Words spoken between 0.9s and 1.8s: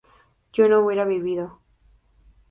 vivido